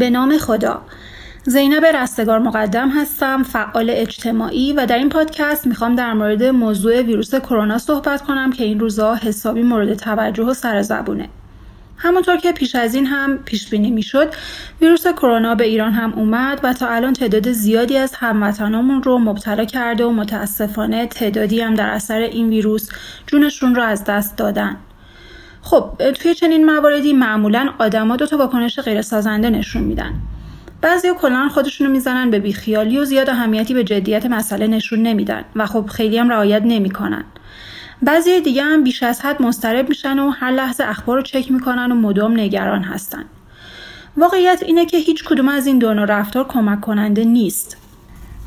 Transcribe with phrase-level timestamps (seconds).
[0.00, 0.82] به نام خدا.
[1.44, 7.34] زینب رستگار مقدم هستم فعال اجتماعی و در این پادکست می‌خوام در مورد موضوع ویروس
[7.34, 11.28] کرونا صحبت کنم که این روزها حسابی مورد توجه و سر زبونه.
[11.96, 14.34] همونطور که پیش از این هم پیش بینی می‌شد
[14.80, 19.64] ویروس کرونا به ایران هم اومد و تا الان تعداد زیادی از هموطنامون رو مبتلا
[19.64, 22.88] کرده و متاسفانه تعدادی هم در اثر این ویروس
[23.26, 24.76] جونشون رو از دست دادن.
[25.70, 30.14] خب توی چنین مواردی معمولا آدما دو تا واکنش غیر سازنده نشون میدن.
[30.80, 35.66] بعضی کلا خودشونو می‌زنن به بیخیالی و زیاد اهمیتی به جدیت مسئله نشون نمیدن و
[35.66, 37.24] خب خیلی هم رعایت نمی‌کنن.
[38.02, 41.92] بعضی دیگه هم بیش از حد مضطرب میشن و هر لحظه اخبار رو چک می‌کنن
[41.92, 43.24] و مدام نگران هستن.
[44.16, 47.76] واقعیت اینه که هیچ کدوم از این دو رفتار کمک کننده نیست.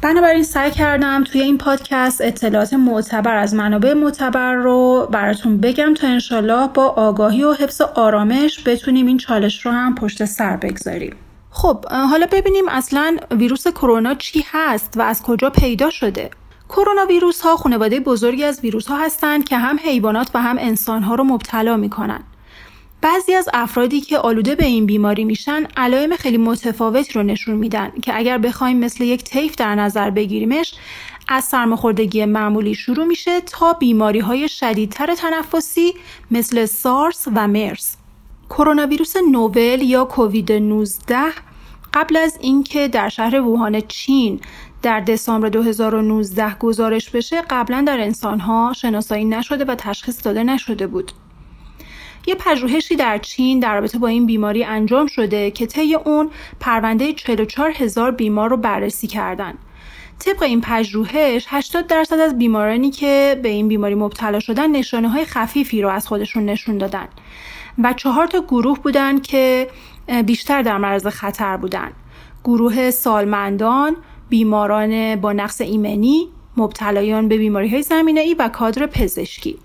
[0.04, 6.08] بنابراین سعی کردم توی این پادکست اطلاعات معتبر از منابع معتبر رو براتون بگم تا
[6.08, 11.16] انشالله با آگاهی و حفظ آرامش بتونیم این چالش رو هم پشت سر بگذاریم.
[11.50, 16.30] خب حالا ببینیم اصلا ویروس کرونا چی هست و از کجا پیدا شده.
[16.70, 21.04] کرونا ویروس ها خانواده بزرگی از ویروس ها هستند که هم حیوانات و هم انسان
[21.04, 22.24] ها رو مبتلا می‌کنن.
[23.04, 27.92] بعضی از افرادی که آلوده به این بیماری میشن علائم خیلی متفاوتی رو نشون میدن
[28.02, 30.74] که اگر بخوایم مثل یک طیف در نظر بگیریمش
[31.28, 35.94] از سرماخوردگی معمولی شروع میشه تا بیماری های شدیدتر تنفسی
[36.32, 37.98] مثل سارس و مرس.
[38.50, 41.18] کرونا ویروس نوول یا کووید 19
[41.94, 44.40] قبل از اینکه در شهر ووهان چین
[44.82, 51.12] در دسامبر 2019 گزارش بشه قبلا در انسانها شناسایی نشده و تشخیص داده نشده بود.
[52.28, 56.30] یه پژوهشی در چین در رابطه با این بیماری انجام شده که طی اون
[56.60, 59.54] پرونده 44 هزار بیمار رو بررسی کردن.
[60.20, 65.26] طبق این پژوهش 80 درصد از بیمارانی که به این بیماری مبتلا شدن نشانه های
[65.26, 67.08] خفیفی رو از خودشون نشون دادن
[67.84, 69.68] و چهار تا گروه بودن که
[70.26, 71.92] بیشتر در معرض خطر بودن
[72.44, 73.96] گروه سالمندان،
[74.30, 79.58] بیماران با نقص ایمنی، مبتلایان به بیماری های زمینه ای و کادر پزشکی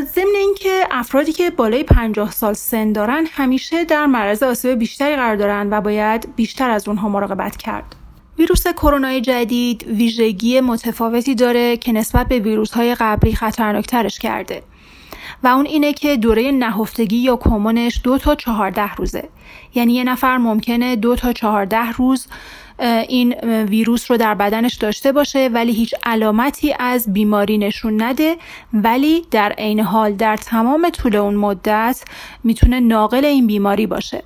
[0.00, 5.36] ضمن اینکه افرادی که بالای 50 سال سن دارن همیشه در معرض آسیب بیشتری قرار
[5.36, 7.96] دارن و باید بیشتر از اونها مراقبت کرد.
[8.38, 14.62] ویروس کرونا جدید ویژگی متفاوتی داره که نسبت به ویروس های قبلی خطرناکترش کرده
[15.42, 19.28] و اون اینه که دوره نهفتگی یا کمونش دو تا چهارده روزه
[19.74, 22.26] یعنی یه نفر ممکنه دو تا چهارده روز
[22.78, 28.36] این ویروس رو در بدنش داشته باشه ولی هیچ علامتی از بیماری نشون نده.
[28.72, 32.04] ولی در عین حال در تمام طول اون مدت
[32.44, 34.22] می‌تونه ناقل این بیماری باشه.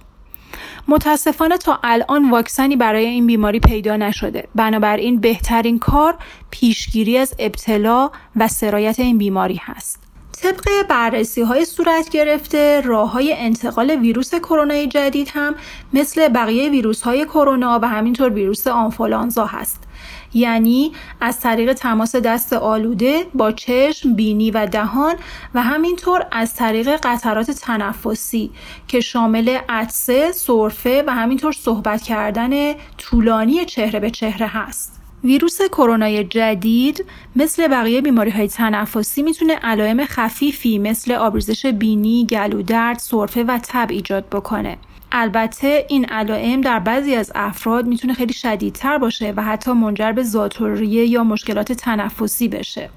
[0.88, 4.48] متاسفانه تا الان واکسنی برای این بیماری پیدا نشده.
[4.54, 6.14] بنابراین بهترین کار
[6.50, 10.09] پیشگیری از ابتلا و سرایت این بیماری هست.
[10.40, 15.54] طبق بررسی های صورت گرفته راه های انتقال ویروس کرونا جدید هم
[15.92, 19.82] مثل بقیه ویروس های کرونا و همینطور ویروس آنفولانزا هست
[20.34, 25.14] یعنی از طریق تماس دست آلوده با چشم، بینی و دهان
[25.54, 28.50] و همینطور از طریق قطرات تنفسی
[28.88, 34.99] که شامل عطسه، سرفه و همینطور صحبت کردن طولانی چهره به چهره هست.
[35.24, 37.04] ویروس کرونا جدید
[37.36, 43.90] مثل بقیه بیماری های تنفسی می‌تونه علائم خفیفی مثل آبریزش بینی، گلودرد، سرفه و تب
[43.90, 44.78] ایجاد بکنه.
[45.12, 50.22] البته این علائم در بعضی از افراد می‌تونه خیلی شدیدتر باشه و حتی منجر به
[50.22, 52.90] زاتوریه یا مشکلات تنفسی بشه.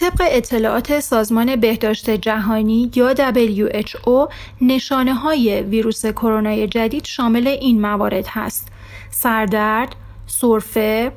[0.00, 8.26] طبق اطلاعات سازمان بهداشت جهانی یا WHO نشانه های ویروس کرونا جدید شامل این موارد
[8.28, 8.68] هست.
[9.10, 11.12] سردرد، سرفه،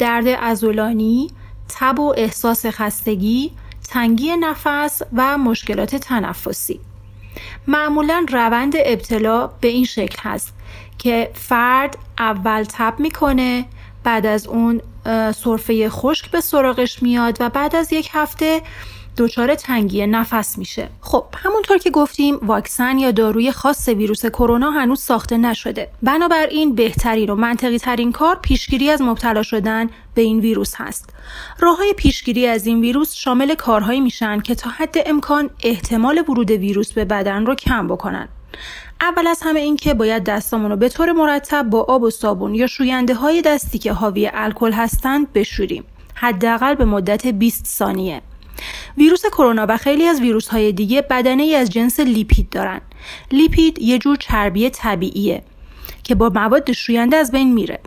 [0.00, 1.30] درد ازولانی،
[1.68, 3.52] تب و احساس خستگی،
[3.88, 6.80] تنگی نفس و مشکلات تنفسی.
[7.66, 10.52] معمولا روند ابتلا به این شکل هست
[10.98, 13.64] که فرد اول تب می‌کنه
[14.04, 14.80] بعد از اون
[15.32, 18.62] سرفه خشک به سراغش میاد و بعد از یک هفته
[19.20, 20.88] دچار تنگی نفس میشه.
[21.00, 25.88] خب همونطور که گفتیم واکسن یا داروی خاص ویروس کرونا هنوز ساخته نشده.
[26.02, 31.10] بنابراین بهترین و منطقی ترین کار پیشگیری از مبتلا شدن به این ویروس هست.
[31.58, 36.50] راه های پیشگیری از این ویروس شامل کارهایی میشن که تا حد امکان احتمال ورود
[36.50, 38.28] ویروس به بدن رو کم بکنن.
[39.00, 42.54] اول از همه این که باید دستامون رو به طور مرتب با آب و صابون
[42.54, 45.84] یا شوینده های دستی که حاوی الکل هستند بشوریم.
[46.14, 48.22] حداقل به مدت 20 ثانیه.
[48.96, 52.80] ویروس کرونا و خیلی از ویروس های دیگه بدنه ای از جنس لیپید دارن.
[53.32, 55.42] لیپید یه جور چربی طبیعیه
[56.02, 57.80] که با مواد شوینده از بین میره.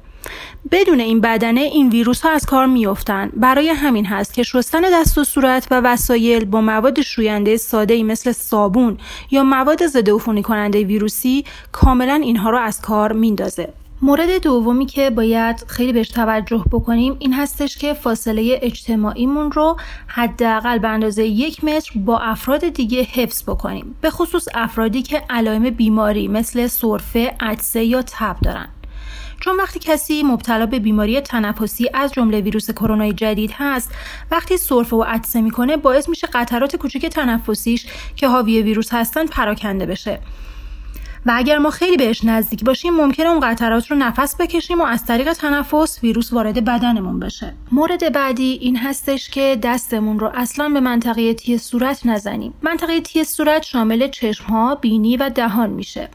[0.72, 5.18] بدون این بدنه این ویروس ها از کار میافتند برای همین هست که شستن دست
[5.18, 8.98] و صورت و وسایل با مواد شوینده ساده ای مثل صابون
[9.32, 13.74] یا مواد ضد عفونی کننده ویروسی کاملا اینها رو از کار میندازه.
[14.04, 19.78] مورد دومی که باید خیلی بهش توجه بکنیم این هستش که فاصله اجتماعیمون رو
[20.08, 23.96] حداقل به اندازه یک متر با افراد دیگه حفظ بکنیم.
[24.02, 28.68] به خصوص افرادی که علائم بیماری مثل سرفه، عطسه یا تب دارن.
[29.40, 33.92] چون وقتی کسی مبتلا به بیماری تنفسی از جمله ویروس کرونا جدید هست
[34.32, 37.86] وقتی سرفه و عطسه می‌کنه باعث میشه قطرات کوچک تنفسیش
[38.16, 40.20] که حاوی ویروس هستن پراکنده بشه.
[41.26, 45.06] و اگر ما خیلی بهش نزدیک باشیم ممکنه اون قطرات رو نفس بکشیم و از
[45.06, 47.54] طریق تنفس ویروس وارد بدنمون بشه.
[47.72, 52.54] مورد بعدی این هستش که دستمون رو اصلا به منطقه تی صورت نزنیم.
[52.62, 56.10] منطقه تی صورت شامل چشم ها بینی و دهان میشه.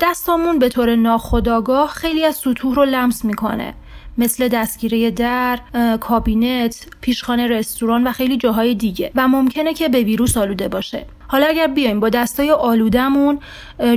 [0.00, 3.74] دستامون به طور ناخودآگاه خیلی از سطوح رو لمس می‌کنه.
[4.18, 5.58] مثل دستگیره در،
[6.00, 9.10] کابینت، پیشخانه رستوران و خیلی جاهای دیگه.
[9.14, 11.06] و ممکنه که به ویروس آلوده باشه.
[11.26, 13.38] حالا اگر بیایم با دستای آلودهمون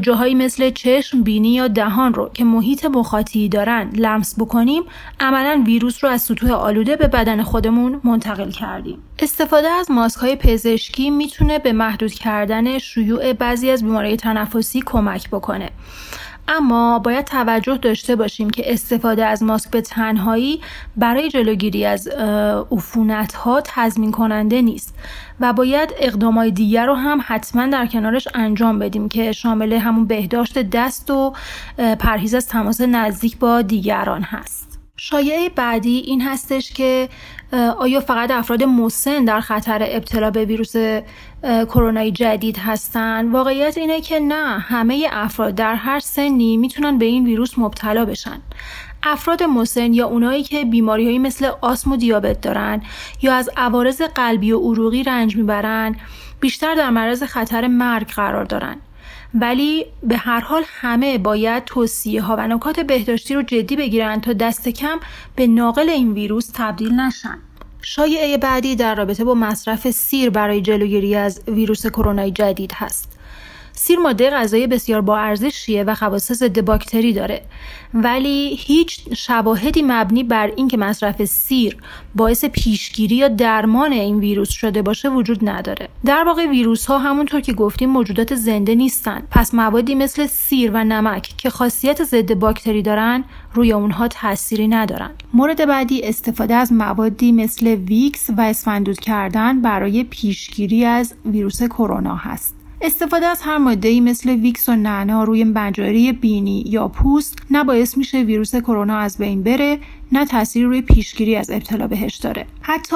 [0.01, 4.83] جاهایی مثل چشم، بینی یا دهان رو که محیط مخاطی دارن لمس بکنیم
[5.19, 8.97] عملا ویروس رو از سطوح آلوده به بدن خودمون منتقل کردیم.
[9.19, 15.29] استفاده از ماسک های پزشکی می‌تونه به محدود کردن شیوع بعضی از بیماری تنفسی کمک
[15.29, 15.69] بکنه.
[16.47, 20.61] اما باید توجه داشته باشیم که استفاده از ماسک به تنهایی
[20.95, 22.07] برای جلوگیری از
[22.71, 24.95] عفونت ها تضمین کننده نیست
[25.39, 30.59] و باید اقدامای دیگر رو هم حتما در کنارش انجام بدیم که شامل همون بهداشت
[30.59, 31.33] دست و
[31.99, 34.67] پرهیز از تماس نزدیک با دیگران هست.
[34.97, 37.09] شایعه بعدی این هستش که
[37.79, 40.75] آیا فقط افراد مسن در خطر ابتلا به ویروس
[41.43, 43.31] کرونا جدید هستن.
[43.31, 48.41] واقعیت اینه که نه همه افراد در هر سنی می‌تونن به این ویروس مبتلا بشن.
[49.03, 52.81] افراد مسن یا اونایی که بیماریهایی مثل آسم و دیابت دارن
[53.21, 55.95] یا از عوارض قلبی و عروقی رنج می‌برن
[56.39, 58.75] بیشتر در معرض خطر مرگ قرار دارن.
[59.33, 64.33] ولی به هر حال همه باید توصیه ها و نکات بهداشتی رو جدی بگیرن تا
[64.33, 64.99] دست کم
[65.35, 67.37] به ناقل این ویروس تبدیل نشن.
[67.81, 73.16] شایعه بعدی در رابطه با مصرف سیر برای جلوگیری از ویروس کرونا جدید هست.
[73.79, 77.41] سیر ماده غذایی بسیار با ارزشیه و خواص ضد باکتری داره.
[77.93, 81.77] ولی هیچ شواهدی مبنی بر اینکه مصرف سیر
[82.15, 85.89] باعث پیشگیری یا درمان این ویروس شده باشه وجود نداره.
[86.05, 89.23] در واقع ویروس ها همونطور که گفتیم موجودات زنده نیستن.
[89.31, 93.23] پس موادی مثل سیر و نمک که خاصیت ضد باکتری دارن
[93.53, 95.11] روی اونها تأثیری ندارن.
[95.33, 101.63] مورد بعدی استفاده از موادی مثل ویکس و اسفند دود کردن برای پیشگیری از ویروس
[101.63, 102.57] کرونا هست.
[102.81, 107.97] استفاده از هر ماده مثل ویکس و نعنا روی مجاری بینی یا پوست نه باعث
[107.97, 109.79] میشه ویروس کرونا از بین بره
[110.11, 112.45] نه تاثیر روی پیشگیری از ابتلا بهش داره.
[112.61, 112.95] حتی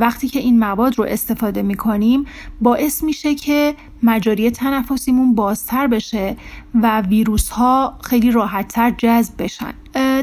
[0.00, 2.24] وقتی که این مواد رو استفاده می‌کنیم
[2.60, 6.36] باعث میشه که مجاری تنفسیمون بازتر بشه
[6.74, 9.72] و ویروس ها خیلی راحتتر جذب بشن.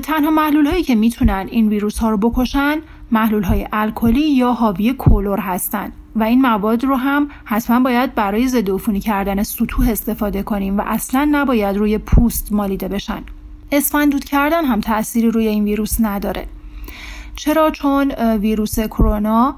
[0.04, 2.78] تنها محلول هایی که می‌تونن این ویروس ها رو بکشن
[3.12, 8.48] محلول های الکلی یا حاوی کلور هستند و این مواد رو هم حتما باید برای
[8.48, 13.24] ضد کردن سطوح استفاده کنیم و اصلا نباید روی پوست مالیده بشن.
[13.72, 16.46] اسفندود کردن هم تأثیری روی این ویروس نداره.
[17.36, 19.56] چرا؟ چون ویروس کرونا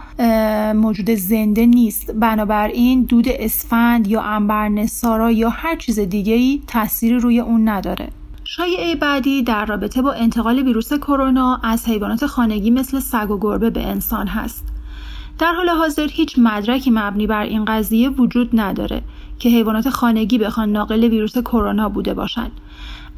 [0.74, 2.12] موجود زنده نیست.
[2.12, 8.10] بنابراین دود اسفند یا انبر نسارا یا هر چیز دیگه ای تأثیری روی اون نداره.
[8.44, 13.70] شایعه بعدی در رابطه با انتقال ویروس کرونا از حیوانات خانگی مثل سگ و گربه
[13.70, 14.69] به انسان هست.
[15.40, 19.02] در حال حاضر هیچ مدرکی مبنی بر این قضیه وجود نداره
[19.40, 22.52] که حیوانات خانگی بخوان ناقل ویروس کرونا بوده باشند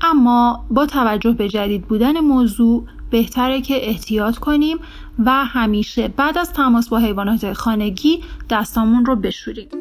[0.02, 4.78] اما با توجه به جدید بودن موضوع بهتره که احتیاط کنیم
[5.26, 9.81] و همیشه بعد از تماس با حیوانات خانگی دستامون رو بشوریم.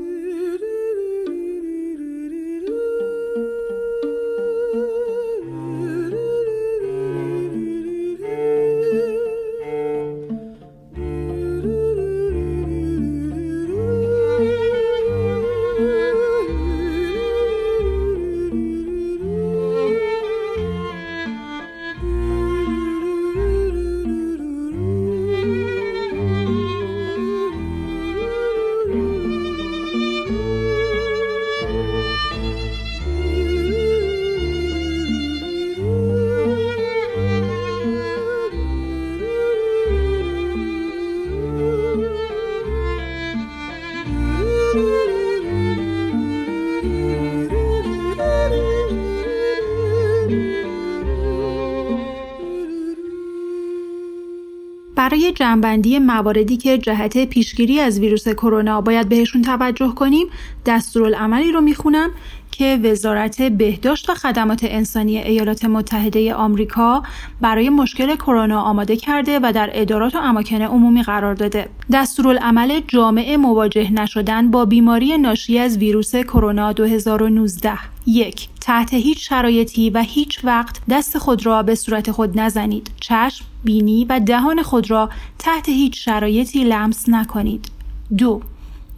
[55.30, 60.26] جنبندی مواردی که جهت پیشگیری از ویروس کرونا باید بهشون توجه کنیم
[60.66, 62.10] دستورالعملی رو می‌خونم.
[62.50, 67.02] که وزارت بهداشت و خدمات انسانی ایالات متحده آمریکا
[67.40, 71.68] برای مشکل کرونا آماده کرده و در ادارات و اماکن عمومی قرار داده.
[71.92, 77.72] دستورالعمل جامع مواجه نشدن با بیماری ناشی از ویروس کرونا 2019
[78.06, 82.90] یک تحت هیچ شرایطی و هیچ وقت دست خود را به صورت خود نزنید.
[83.00, 87.70] چشم، بینی و دهان خود را تحت هیچ شرایطی لمس نکنید.
[88.18, 88.40] دو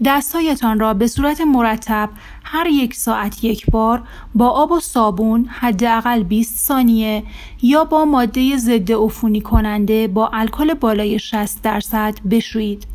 [0.04, 2.10] دستهایتان را به صورت مرتب
[2.44, 4.02] هر یک ساعت یک بار
[4.34, 7.22] با آب و صابون حداقل 20 ثانیه
[7.62, 12.86] یا با ماده ضد عفونی کننده با الکل بالای 60 درصد بشویید.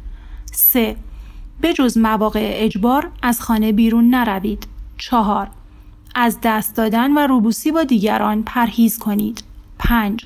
[0.52, 0.96] 3.
[1.62, 4.68] به جز مواقع اجبار از خانه بیرون نروید.
[4.98, 5.50] 4.
[6.16, 9.44] از دست دادن و روبوسی با دیگران پرهیز کنید.
[9.80, 10.26] 5.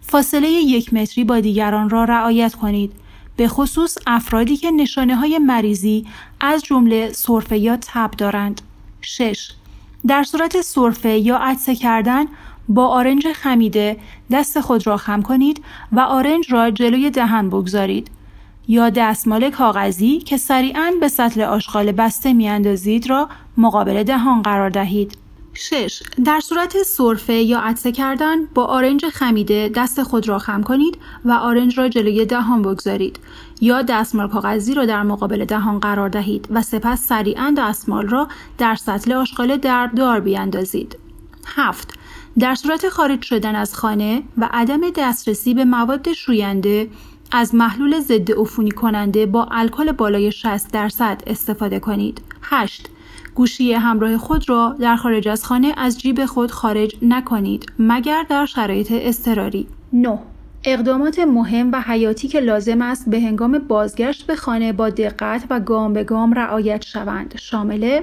[0.00, 2.92] فاصله یک متری با دیگران را رعایت کنید
[3.36, 6.06] به خصوص افرادی که نشانه های مریضی
[6.40, 8.60] از جمله سرفه یا تب دارند.
[9.00, 9.50] 6.
[10.06, 12.24] در صورت سرفه یا عدسه کردن
[12.68, 13.96] با آرنج خمیده
[14.30, 18.10] دست خود را خم کنید و آرنج را جلوی دهن بگذارید
[18.68, 25.25] یا دستمال کاغذی که سریعا به سطل آشغال بسته میاندازید را مقابل دهان قرار دهید.
[25.58, 26.02] 6.
[26.24, 31.32] در صورت سرفه یا عطسه کردن با آرنج خمیده دست خود را خم کنید و
[31.32, 33.18] آرنج را جلوی دهان بگذارید
[33.60, 38.74] یا دستمال کاغذی را در مقابل دهان قرار دهید و سپس سریعا دستمال را در
[38.74, 39.56] سطل آشغال
[39.96, 40.98] دار بیاندازید.
[41.46, 41.94] 7.
[42.38, 46.88] در صورت خارج شدن از خانه و عدم دسترسی به مواد شوینده
[47.32, 52.20] از محلول ضد عفونی کننده با الکل بالای 60 درصد استفاده کنید.
[52.42, 52.88] 8.
[53.36, 58.46] گوشی همراه خود را در خارج از خانه از جیب خود خارج نکنید مگر در
[58.46, 59.66] شرایط اضطراری.
[59.92, 60.18] 9
[60.64, 65.60] اقدامات مهم و حیاتی که لازم است به هنگام بازگشت به خانه با دقت و
[65.60, 67.34] گام به گام رعایت شوند.
[67.38, 68.00] شامل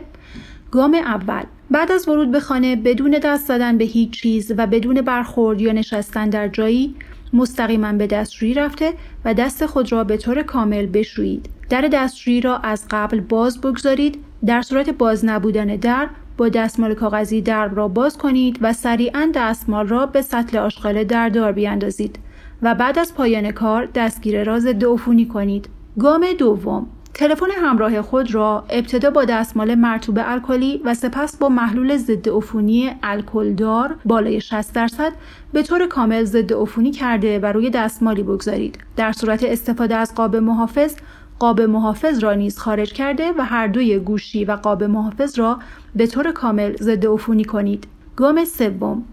[0.71, 5.01] گام اول بعد از ورود به خانه بدون دست زدن به هیچ چیز و بدون
[5.01, 6.95] برخورد یا نشستن در جایی
[7.33, 8.93] مستقیما به دستشویی رفته
[9.25, 11.49] و دست خود را به طور کامل بشویید.
[11.69, 17.41] در دستشویی را از قبل باز بگذارید در صورت باز نبودن در با دستمال کاغذی
[17.41, 22.19] درب را باز کنید و سریعا دستمال را به سطل آشغال در دار بیاندازید
[22.61, 25.69] و بعد از پایان کار دستگیر را ضد عفونی کنید.
[25.99, 31.97] گام دوم تلفن همراه خود را ابتدا با دستمال مرتوب الکلی و سپس با محلول
[31.97, 35.11] ضد عفونی الکلدار بالای 60 درصد
[35.53, 38.77] به طور کامل ضد عفونی کرده و روی دستمالی بگذارید.
[38.95, 40.95] در صورت استفاده از قاب محافظ
[41.39, 45.59] قاب محافظ را نیز خارج کرده و هر دوی گوشی و قاب محافظ را
[45.95, 47.87] به طور کامل ضد عفونی کنید.
[48.15, 49.03] گام سوم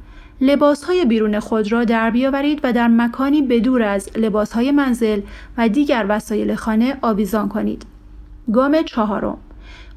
[0.40, 5.20] لباس های بیرون خود را در بیاورید و در مکانی بدور از لباس های منزل
[5.58, 7.86] و دیگر وسایل خانه آویزان کنید.
[8.52, 9.38] گام چهارم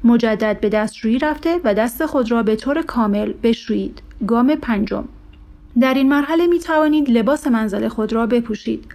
[0.04, 4.02] مجدد به دستشویی رفته و دست خود را به طور کامل بشویید.
[4.26, 5.04] گام پنجم
[5.80, 8.93] در این مرحله می توانید لباس منزل خود را بپوشید.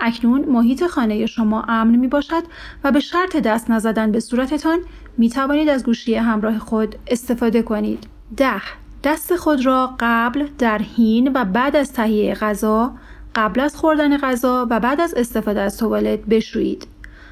[0.00, 2.42] اکنون محیط خانه شما امن می باشد
[2.84, 4.78] و به شرط دست نزدن به صورتتان
[5.18, 8.06] می توانید از گوشی همراه خود استفاده کنید.
[8.36, 8.62] ده
[9.04, 12.92] دست خود را قبل در حین و بعد از تهیه غذا
[13.34, 16.86] قبل از خوردن غذا و بعد از استفاده از توالت بشویید.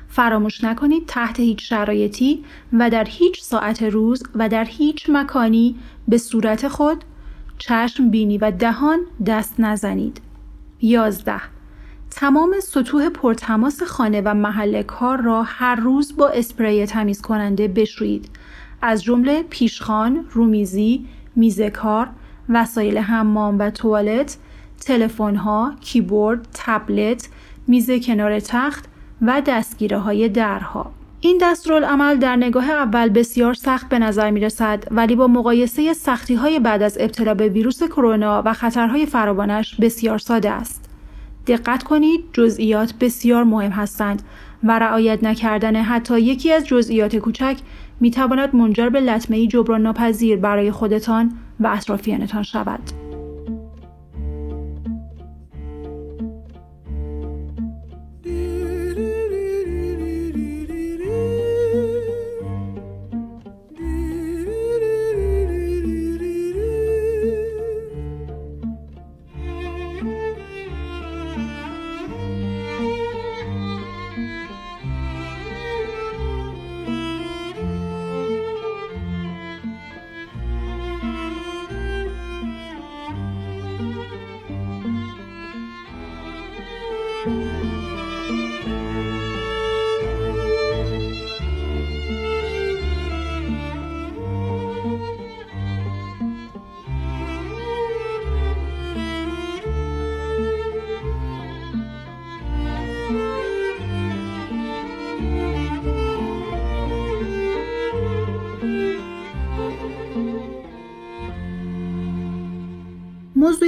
[0.08, 5.76] فراموش نکنید تحت هیچ شرایطی و در هیچ ساعت روز و در هیچ مکانی
[6.08, 7.04] به صورت خود
[7.58, 10.20] چشم بینی و دهان دست نزنید.
[10.80, 11.55] 11.
[12.18, 18.28] تمام سطوح پرتماس خانه و محل کار را هر روز با اسپری تمیز کننده بشویید
[18.82, 21.06] از جمله پیشخان، رومیزی،
[21.37, 22.08] میز کار،
[22.49, 24.37] وسایل حمام و توالت،
[24.80, 27.28] تلفن‌ها، کیبورد، تبلت،
[27.66, 28.85] میز کنار تخت
[29.23, 30.92] و دستگیره های درها.
[31.20, 36.35] این دستورالعمل در نگاه اول بسیار سخت به نظر می رسد ولی با مقایسه سختی
[36.35, 40.86] های بعد از ابتلا به ویروس کرونا و خطرهای فراوانش بسیار ساده است.
[41.46, 44.22] دقت کنید جزئیات بسیار مهم هستند
[44.64, 47.56] و رعایت نکردن حتی یکی از جزئیات کوچک
[48.00, 53.05] می تواند منجر به لطمه جبران ناپذیر برای خودتان و اطرافیانتان شود.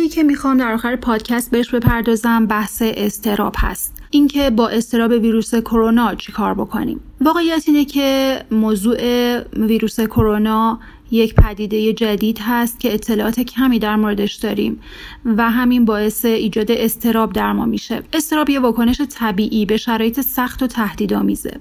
[0.08, 4.02] که می‌خوام در آخر پادکست بهش بپردازم بحث استراب هست.
[4.10, 8.98] اینکه با استراب ویروس کرونا چیکار بکنیم؟ واقعیت اینه که موضوع
[9.38, 14.80] ویروس کرونا یک پدیده جدید هست که اطلاعات کمی در موردش داریم
[15.24, 18.02] و همین باعث ایجاد استراب در ما میشه.
[18.12, 21.60] استراب یه واکنش طبیعی به شرایط سخت و تهدیدآمیزه.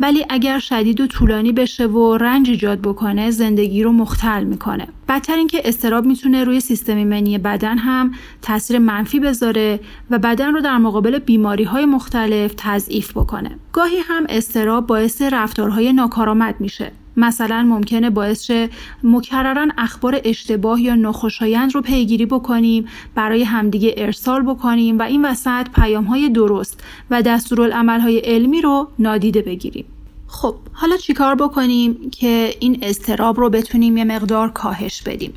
[0.00, 4.88] ولی اگر شدید و طولانی بشه و رنج ایجاد بکنه زندگی رو مختل می‌کنه.
[5.08, 9.80] بدتر اینکه استراب می‌تونه روی سیستم ایمنی بدن هم تاثیر منفی بذاره
[10.10, 13.50] و بدن رو در مقابل بیماری های مختلف تضعیف بکنه.
[13.72, 16.92] گاهی هم استراب باعث رفتارهای ناکارآمد میشه.
[17.16, 18.68] مثلا ممکنه باعث شه
[19.02, 25.66] مکررا اخبار اشتباه یا ناخوشایند رو پیگیری بکنیم برای همدیگه ارسال بکنیم و این وسط
[25.74, 29.84] پیام های درست و دستورالعمل های علمی رو نادیده بگیریم.
[30.26, 35.32] خب حالا چیکار بکنیم که این استراب رو بتونیم یه مقدار کاهش بدیم؟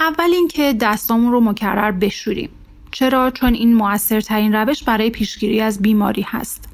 [0.00, 2.48] اول اینکه دستامون رو مکرر بشوریم.
[2.90, 6.68] چرا؟ چون این موثرترین روش برای پیشگیری از بیماری هست.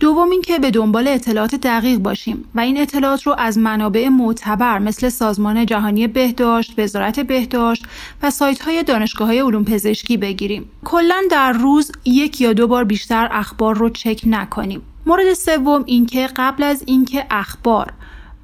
[0.00, 5.08] دوم اینکه به دنبال اطلاعات دقیق باشیم و این اطلاعات رو از منابع معتبر مثل
[5.08, 7.84] سازمان جهانی بهداشت، وزارت بهداشت
[8.22, 10.70] و سایت های دانشگاه های علوم پزشکی بگیریم.
[10.84, 14.82] کلا در روز یک یا دو بار بیشتر اخبار رو چک نکنیم.
[15.06, 17.92] مورد سوم اینکه قبل از اینکه اخبار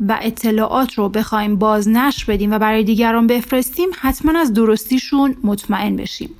[0.09, 5.96] و اطلاعات رو بخوایم باز نشر بدیم و برای دیگران بفرستیم حتما از درستیشون مطمئن
[5.96, 6.31] بشیم.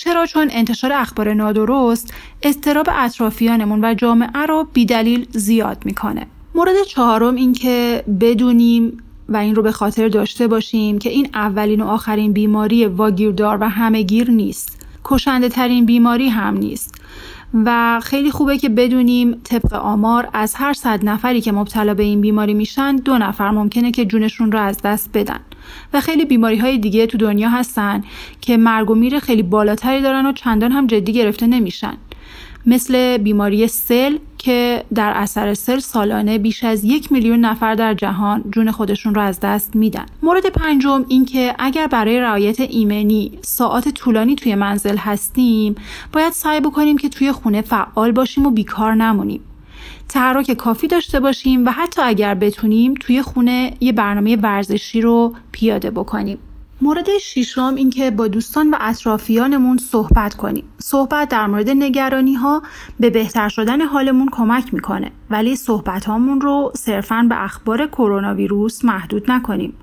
[0.00, 6.26] چرا چون انتشار اخبار نادرست استراب اطرافیانمون و جامعه رو بیدلیل زیاد می‌کنه.
[6.54, 11.80] مورد چهارم این که بدونیم و این رو به خاطر داشته باشیم که این اولین
[11.80, 14.86] و آخرین بیماری واگیردار و همهگیر نیست.
[15.04, 16.94] کشنده ترین بیماری هم نیست.
[17.54, 22.20] و خیلی خوبه که بدونیم طبق آمار از هر صد نفری که مبتلا به این
[22.20, 25.40] بیماری میشن دو نفر ممکنه که جونشون رو از دست بدن.
[25.92, 28.04] و خیلی بیماری های دیگه تو دنیا هستن
[28.40, 31.96] که مرگ و میر خیلی بالاتری دارن و چندان هم جدی گرفته نمیشن.
[32.66, 38.44] مثل بیماری سل که در اثر سل سالانه بیش از یک میلیون نفر در جهان
[38.52, 40.06] جون خودشون رو از دست میدن.
[40.22, 45.74] مورد پنجم این که اگر برای رعایت ایمنی ساعات طولانی توی منزل هستیم
[46.12, 49.40] باید سعی بکنیم که توی خونه فعال باشیم و بیکار نمونیم.
[50.08, 55.90] تحرک کافی داشته باشیم و حتی اگر بتونیم توی خونه یه برنامه ورزشی رو پیاده
[55.90, 56.38] بکنیم.
[56.82, 60.64] مورد ششم اینکه با دوستان و اطرافیانمون صحبت کنیم.
[60.78, 62.62] صحبت در مورد نگرانی ها
[63.00, 68.84] به بهتر شدن حالمون کمک می‌کنه ولی صحبت هامون رو صرفا به اخبار کرونا ویروس
[68.84, 69.74] محدود نکنیم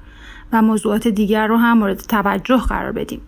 [0.54, 3.22] و موضوعات دیگر رو هم مورد توجه قرار بدیم.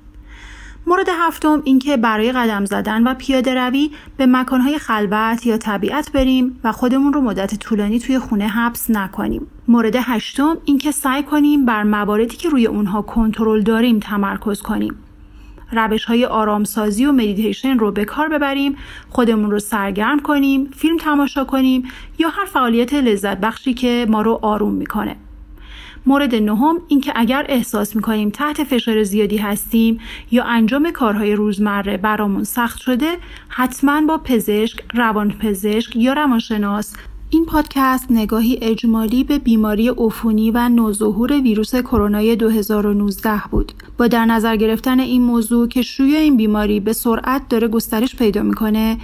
[0.89, 6.59] مورد هفتم اینکه برای قدم زدن و پیاده روی به مکانهای خلوت یا طبیعت بریم
[6.63, 9.47] و خودمون رو مدت طولانی توی خونه حبس نکنیم.
[9.67, 14.95] مورد هشتم اینکه سعی کنیم بر مواردی که روی اونها کنترل داریم تمرکز کنیم.
[15.71, 18.77] روش های آرامسازی و مدیتیشن رو به کار ببریم
[19.09, 21.83] خودمون رو سرگرم کنیم فیلم تماشا کنیم
[22.19, 25.15] یا هر فعالیت لذت بخشی که ما رو آروم می‌کنه
[26.05, 29.99] مورد نهم اینکه اگر احساس می‌کنیم تحت فشار زیادی هستیم
[30.31, 36.93] یا انجام کارهای روزمره برامون سخت شده حتما با پزشک، روانپزشک یا روانشناس
[37.31, 43.71] این پادکست نگاهی اجمالی به بیماری عفونی و نوظهور ویروس کرونا 2019 بود.
[43.97, 48.43] با در نظر گرفتن این موضوع که شیوع این بیماری به سرعت داره گسترش پیدا
[48.43, 48.97] می‌کنه،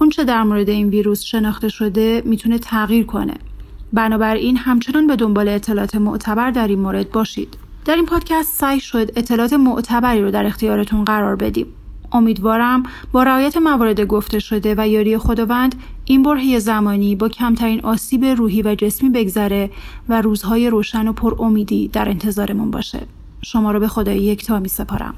[0.00, 3.34] اونچه در مورد این ویروس شناخته شده می‌تونه تغییر کنه.
[3.92, 7.56] بنابراین همچنان به دنبال اطلاعات معتبر در این مورد باشید.
[7.84, 11.66] در این پادکست سعی شد اطلاعات معتبری رو در اختیارتون قرار بدیم.
[12.12, 15.74] امیدوارم با رعایت موارد گفته شده و یاری خداوند
[16.04, 19.70] این برهه زمانی با کمترین آسیب روحی و جسمی بگذره
[20.08, 23.00] و روزهای روشن و پر امیدی در انتظارمون باشه.
[23.42, 25.14] شما رو به خدای یکتا می سپارم.